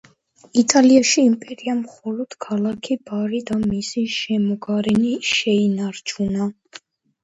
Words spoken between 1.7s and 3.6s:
მხოლოდ ქალაქი ბარი